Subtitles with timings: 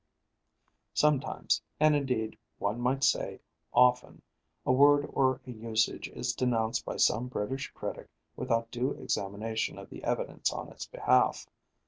[0.95, 3.39] Sometimes and indeed one might say
[3.71, 4.23] often
[4.65, 9.91] a word or a usage is denounced by some British critic without due examination of
[9.91, 11.45] the evidence on its behalf.